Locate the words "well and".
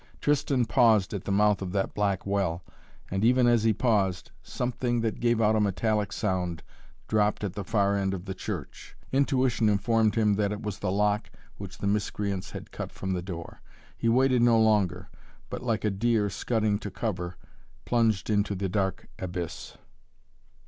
2.25-3.23